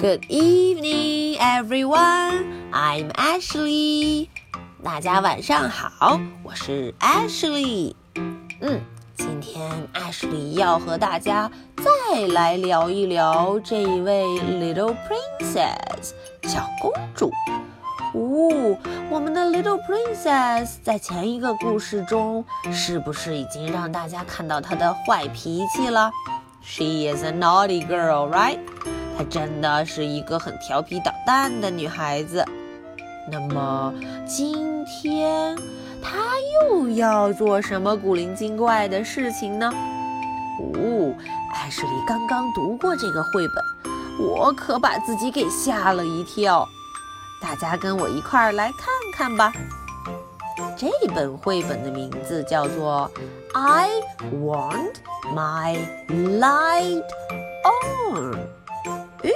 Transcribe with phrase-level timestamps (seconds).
[0.00, 2.70] Good evening, everyone.
[2.72, 4.28] I'm Ashley.
[4.82, 7.94] 大家晚上好，我是 Ashley。
[8.14, 8.80] 嗯，
[9.14, 16.12] 今天 Ashley 要和大家再来聊一聊这一位 Little Princess
[16.44, 17.30] 小公主。
[18.14, 18.78] 哦，
[19.10, 22.42] 我们的 Little Princess 在前一个故事中，
[22.72, 26.10] 是不是已经让大家看到她的坏脾气了
[26.62, 28.58] ？She is a naughty girl, right？
[29.20, 32.42] 她真的是一个很调皮捣蛋的女孩子。
[33.30, 33.92] 那么
[34.26, 35.54] 今天
[36.02, 36.18] 她
[36.70, 39.70] 又要做什么古灵精怪的事情呢？
[40.74, 41.14] 哦，
[41.52, 43.62] 艾什莉刚刚读过这个绘本，
[44.26, 46.66] 我可把自己给吓了一跳。
[47.42, 49.52] 大家跟我一块儿来看看吧。
[50.78, 53.10] 这本绘本的名字叫做
[53.60, 53.86] 《I
[54.32, 54.94] Want
[55.34, 55.78] My
[56.08, 57.04] Light
[58.08, 58.32] On》。
[59.23, 59.33] 诶，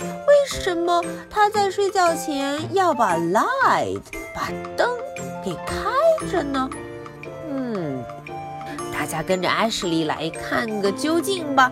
[0.00, 4.02] 为什么他在睡觉前要把 light
[4.34, 4.90] 把灯
[5.44, 5.90] 给开
[6.30, 6.68] 着呢？
[7.48, 8.02] 嗯，
[8.92, 11.70] 大家跟着艾什莉来看个究竟吧。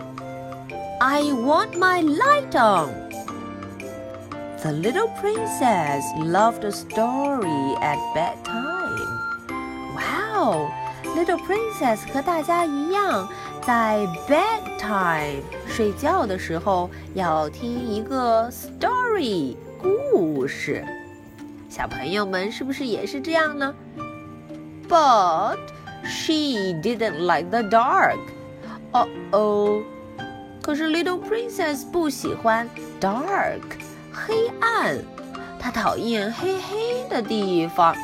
[0.99, 9.19] I want my light on。The little princess loved a story at bedtime.
[9.93, 10.71] Wow,
[11.15, 13.27] little princess 和大家一样，
[13.61, 20.84] 在 bedtime 睡觉的时候要听一个 story 故事。
[21.68, 23.72] 小朋友们是不是也是这样呢
[24.88, 25.58] ？But
[26.04, 28.18] she didn't like the dark.
[28.90, 29.82] 哦哦，
[30.60, 32.68] 可是 little princess 不喜欢
[33.00, 33.62] dark。
[34.12, 34.98] 黑暗，
[35.60, 37.94] 她讨厌黑黑的地方。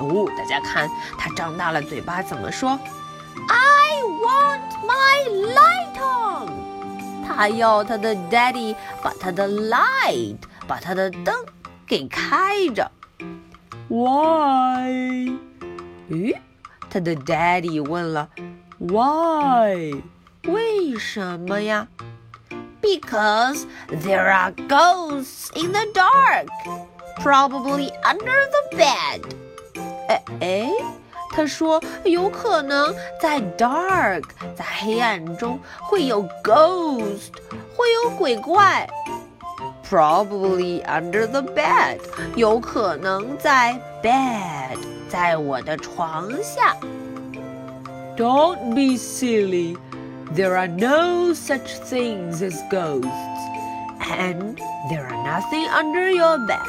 [0.00, 0.88] 哦，大家看，
[1.18, 2.78] 她张大了嘴巴怎么说
[3.49, 7.27] ？I want my light on。
[7.27, 11.35] 他要他的 daddy 把他的 light，把他的灯
[11.87, 12.91] 给开着。
[13.89, 15.31] Why？
[16.09, 16.35] 咦，
[16.89, 18.29] 他的 daddy 问了，
[18.79, 20.01] Why？
[20.45, 21.87] 为什么呀？
[22.81, 26.47] Because there are ghosts in the dark,
[27.21, 29.21] probably under the bed.
[30.09, 30.71] 哎哎，
[31.31, 34.23] 他说有可能在 dark，
[34.55, 37.31] 在黑暗中会有 ghost，
[37.75, 38.87] 会有鬼怪。
[39.89, 41.99] Probably under the bed，
[42.35, 44.77] 有可能在 bed，
[45.09, 46.75] 在我的床下。
[48.15, 49.77] Don't be silly.
[50.35, 53.07] There are no such things as ghosts,
[53.99, 54.55] and
[54.89, 56.59] there are nothing under your bed.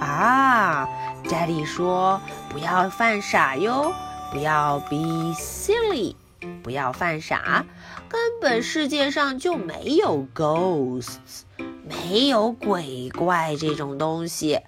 [0.00, 0.88] 啊，
[1.24, 2.20] Daddy 说
[2.51, 3.93] 不要犯傻哟，
[4.31, 6.15] 不要 be silly，
[6.61, 7.65] 不要犯傻，
[8.09, 11.43] 根本世界上就没有 ghosts，
[11.87, 14.59] 没有鬼怪这种东西。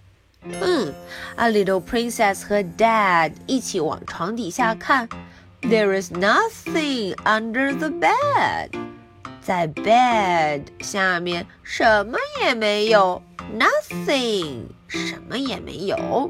[0.44, 0.94] 嗯
[1.36, 5.10] ，A little princess 和 Dad 一起往床底下看。
[5.62, 8.70] There is nothing under the bed.
[9.42, 13.22] 在 bed 下面什么也没有
[13.58, 16.30] ，nothing 什么也没有。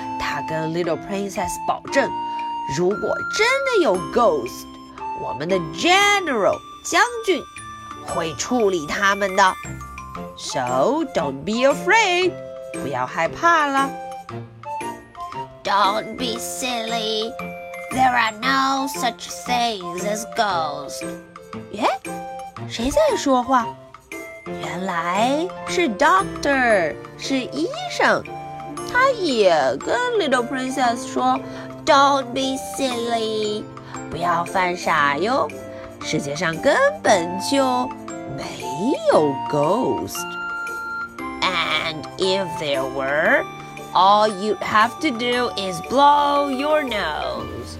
[0.20, 2.10] 他跟 Little Princess 保证，
[2.76, 4.66] 如果真的有 ghost，
[5.20, 7.42] 我们的 general 将军
[8.06, 9.54] 会处理他们的。
[10.36, 12.32] So don't be afraid，
[12.72, 13.90] 不要害怕了。
[15.64, 17.32] Don't be silly.
[17.92, 21.04] There are no such things as ghosts.
[21.72, 21.88] 耶，
[22.68, 23.66] 谁在说话？
[24.46, 28.22] 原来是 Doctor，是医生。
[28.90, 33.64] 他也跟 Little Princess 说：“Don't be silly，
[34.10, 35.48] 不要犯傻哟。
[36.02, 37.86] 世界上根本就
[38.36, 38.44] 没
[39.12, 43.44] 有 ghost。And if there were……
[43.92, 47.78] All you'd have to do is blow your nose.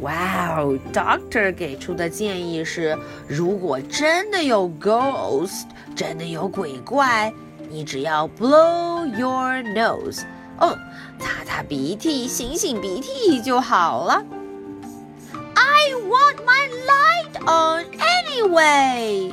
[0.00, 2.96] Wow, Doctor 给出的建议是：
[3.26, 5.64] 如果真的有 ghost，
[5.94, 7.32] 真的有鬼怪，
[7.70, 10.22] 你只要 blow your nose，
[10.60, 10.78] 嗯，
[11.18, 14.22] 擦擦鼻涕，擤擤鼻涕就好了。
[15.54, 19.32] I want my light on anyway.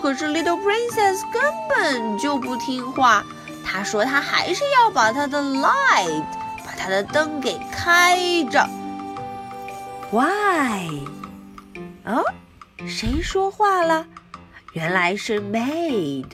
[0.00, 3.24] 可是 Little Princess 根本就不听话。
[3.64, 6.24] 她说她还是要把她的 light，
[6.64, 8.66] 把她的灯给开着。
[10.10, 11.02] Why？
[12.04, 12.24] 哦，
[12.86, 14.06] 谁说话了？
[14.72, 16.24] 原来是 maid，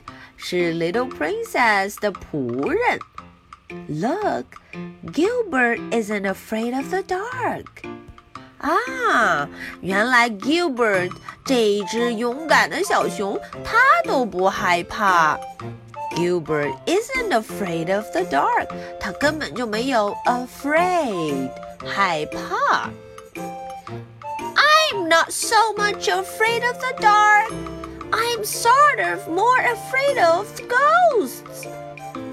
[0.41, 2.99] 是 Little Princess 的仆人。
[3.87, 4.45] Look,
[5.11, 7.65] Gilbert isn't afraid of the dark.
[8.59, 9.47] 啊，
[9.81, 11.11] 原来 Gilbert
[11.45, 15.37] 这一只勇敢的小熊，它都不害怕。
[16.15, 18.67] Gilbert isn't afraid of the dark，
[18.99, 21.49] 他根本就没有 afraid
[21.85, 22.89] 害怕。
[24.55, 27.51] I'm not so much afraid of the dark.
[28.11, 31.67] I'm sort of more afraid of ghosts.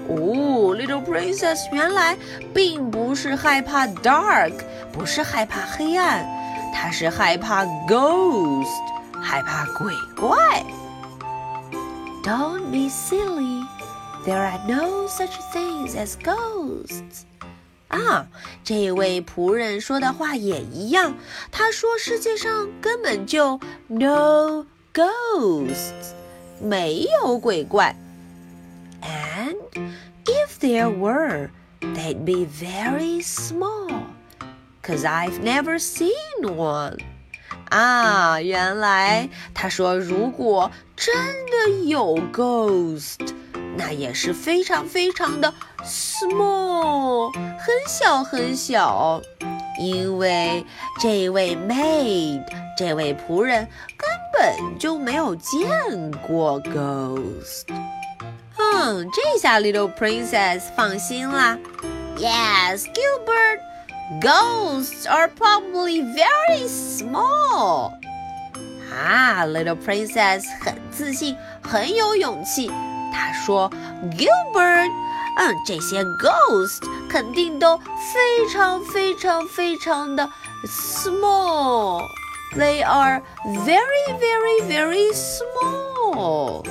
[0.07, 2.17] 哦，Little Princess 原来
[2.53, 4.53] 并不是害怕 dark，
[4.91, 6.25] 不是害怕黑暗，
[6.73, 8.65] 她是害怕 ghost，
[9.21, 10.63] 害怕鬼怪。
[12.23, 13.63] Don't be silly.
[14.25, 17.23] There are no such things as ghosts.
[17.87, 18.27] 啊，
[18.63, 21.15] 这位仆人说的话也一样。
[21.51, 26.13] 他说世界上根本就 no ghosts，
[26.61, 27.95] 没有鬼怪。
[29.01, 29.55] And
[30.25, 31.49] if there were,
[31.81, 34.03] they'd be very small,
[34.81, 36.99] cause I've never seen one.
[37.69, 41.13] 啊，原来他说，如果真
[41.45, 43.33] 的有 ghost，
[43.77, 45.53] 那也是非常非常的
[45.83, 49.21] small，很小很小。
[49.77, 50.65] 因为
[50.99, 52.45] 这位 maid，
[52.77, 54.09] 这位仆人根
[54.40, 55.68] 本就没有见
[56.26, 57.66] 过 ghost。
[58.56, 61.58] 嗯，这下 Little Princess 放心啦。
[62.16, 63.60] Yes, Gilbert,
[64.22, 67.92] ghosts are probably very small.
[68.90, 72.72] 啊，Little Princess 很自信，很有勇气。
[73.12, 73.70] 她说
[74.16, 74.90] ：“Gilbert，
[75.36, 80.26] 嗯，这些 ghost 肯定都非常非常非常的
[80.64, 82.00] small.
[82.55, 83.21] They are
[83.65, 86.63] very, very, very small.”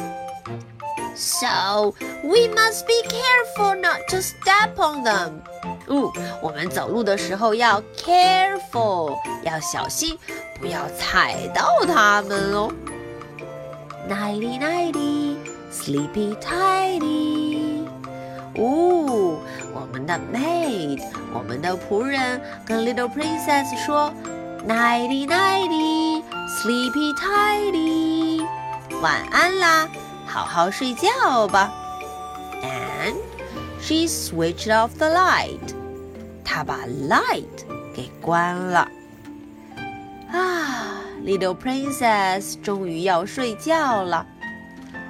[1.16, 1.94] So
[2.24, 5.42] we must be careful not to step on them.
[5.86, 6.10] 哦，
[6.42, 10.18] 我们走路的时候要 careful，要小心，
[10.58, 12.72] 不要踩到它们哦。
[14.08, 15.36] Nighty nighty,
[15.70, 17.86] sleepy tighty.
[18.56, 19.38] 哦，
[19.72, 21.00] 我们的 maid，
[21.32, 24.12] 我们的仆人跟 Little Princess 说
[24.66, 28.46] ，Nighty nighty, sleepy tighty，
[29.00, 29.88] 晚安啦。
[30.26, 31.72] 好好睡觉吧。
[32.62, 33.16] And
[33.80, 35.74] she switched off the light.
[36.44, 38.88] 她把 light 给关了。
[40.32, 44.26] 啊，Little Princess 终于要睡觉了。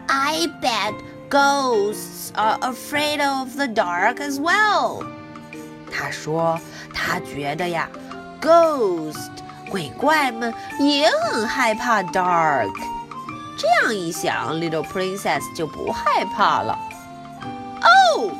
[0.06, 0.94] I bet
[1.31, 5.05] ghosts are afraid of the dark as well.
[5.90, 6.61] 她说，
[6.93, 7.88] 她觉得呀
[8.41, 9.30] ，ghost
[9.69, 12.74] 鬼怪们也很害怕 dark。
[13.57, 16.80] 这样一想，Little Princess 就不害怕了。
[17.81, 18.31] 哦，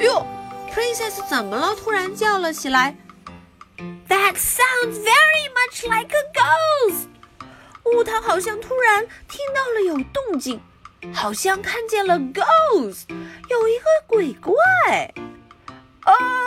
[0.00, 0.26] 哟
[0.74, 1.74] ，Princess 怎么了？
[1.76, 2.96] 突然叫了起来。
[4.08, 7.06] That sounds very much like a ghost。
[7.84, 10.60] 哦，她好像突然听到了有动静，
[11.14, 13.04] 好像看见了 ghost，
[13.48, 14.54] 有一个鬼怪。
[16.04, 16.45] 哦。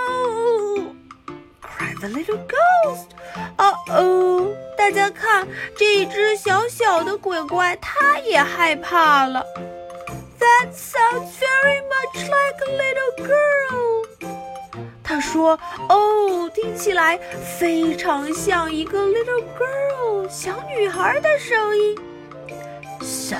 [2.00, 3.08] the little ghost.
[3.56, 4.54] Uh oh！
[4.76, 9.44] 大家看，这只小小的鬼怪，它也害怕了。
[10.38, 14.06] That sounds very much like a little girl.
[15.02, 17.18] 他说：“哦，听起来
[17.58, 21.96] 非常像一个 little girl 小女孩的声音。”
[23.00, 23.36] So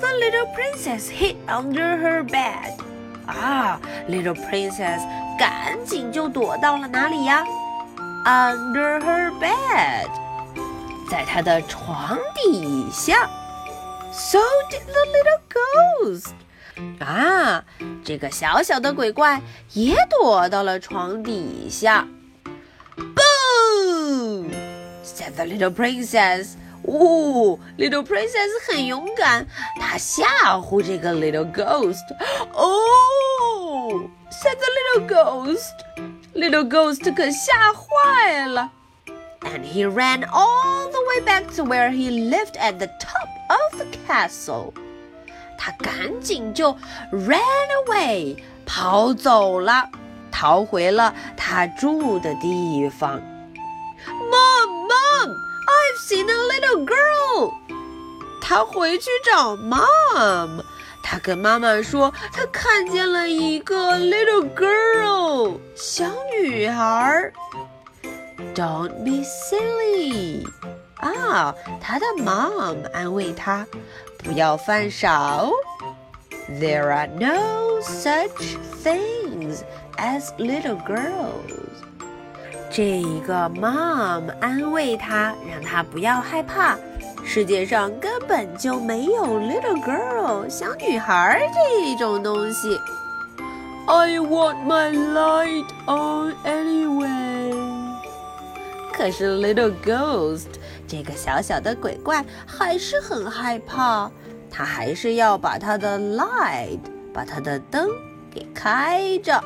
[0.00, 2.78] the little princess hid under her bed.
[3.26, 5.00] 啊，little princess
[5.37, 7.43] 赶紧就躲到了哪里呀
[8.25, 10.09] ？Under her bed，
[11.09, 13.29] 在她的床底下。
[14.11, 14.39] So
[14.69, 16.33] did the little ghost。
[16.99, 17.63] 啊，
[18.03, 19.41] 这个小小的鬼怪
[19.73, 22.07] 也躲到了床底下。
[24.15, 26.55] Boom！said the little princess.
[26.84, 29.46] 哦，Little Princess 很勇敢，
[29.78, 30.24] 她吓
[30.56, 32.04] 唬这个 Little Ghost。
[32.54, 38.70] 哦，said the Little Ghost，Little Ghost 可吓坏了。
[39.42, 43.86] And he ran all the way back to where he lived at the top of the
[44.06, 44.72] castle。
[45.58, 46.72] 他赶紧就
[47.12, 47.40] ran
[47.84, 49.90] away，跑走了，
[50.30, 53.20] 逃回了他住的地方。
[54.06, 55.43] Mom，Mom。
[55.66, 57.52] I've seen a little girl。
[58.40, 60.62] 他回去找 mom。
[61.02, 66.04] 他跟妈妈说，他看见了一个 little girl 小
[66.38, 67.32] 女孩。
[68.54, 70.46] Don't be silly。
[70.96, 73.66] 啊，他的 mom 安慰他，
[74.18, 75.42] 不要犯傻。
[76.48, 79.62] There are no such things
[79.96, 81.40] as little girls。
[82.69, 86.77] 这一个 mom 安慰他，让他不要害怕。
[87.23, 92.79] 世界上根本就没有 little girl 小女孩这种东西。
[93.87, 97.53] I want my light on anyway。
[98.93, 100.47] 可是 little ghost
[100.87, 104.11] 这个小小的鬼怪还是很害怕，
[104.51, 106.79] 他还是要把他的 light
[107.13, 107.89] 把他的灯
[108.31, 109.43] 给开着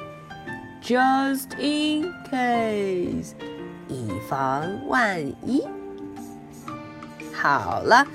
[0.84, 3.34] ，just in case
[3.88, 5.64] 以防万一。
[7.34, 8.06] 好了，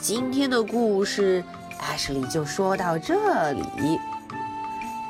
[0.00, 1.44] 今天的故事
[1.80, 3.98] ，Ashley 就说到这里。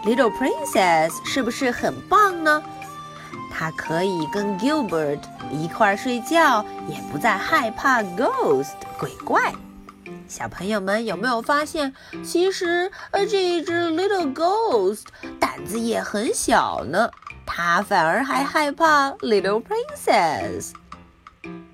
[0.04, 2.62] Little Princess 是不是很棒呢？
[3.52, 5.20] 她可以跟 Gilbert
[5.52, 9.52] 一块儿睡觉，也不再害怕 Ghost 鬼怪。
[10.30, 11.92] 小朋友们有没有发现，
[12.24, 15.02] 其实呃这一只 Little Ghost
[15.40, 17.10] 胆子也很小呢？
[17.44, 20.70] 它反而还害怕 Little Princess。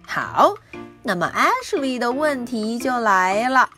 [0.07, 0.55] 好。
[1.03, 3.69] 那么 Ashley 的问题就来了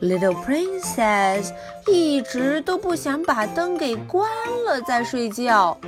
[0.00, 1.52] ，Little Princess
[1.86, 4.28] 一直都不想把灯给关
[4.66, 5.78] 了再睡觉。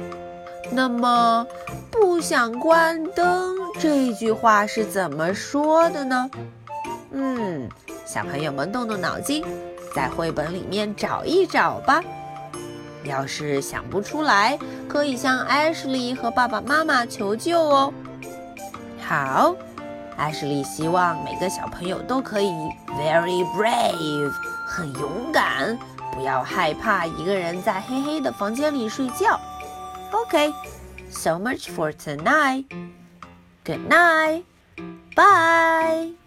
[0.70, 1.44] 那么
[1.90, 6.30] 不想关灯这句话是怎么说的呢？
[7.10, 7.68] 嗯，
[8.04, 9.44] 小朋友们动动脑筋，
[9.94, 12.02] 在绘本里面找一找吧。
[13.04, 17.92] 要是想不出来，可以向 Ashley 和爸爸妈妈求救哦。
[19.06, 19.54] 好。
[20.18, 22.50] 艾什莉希望每个小朋友都可以
[22.90, 24.30] very brave，
[24.66, 25.76] 很勇敢，
[26.12, 29.40] 不要害怕一个人在黑黑的房间里睡觉。
[30.12, 32.66] OK，so much for tonight.
[33.64, 34.44] Good night.
[35.16, 36.21] Bye.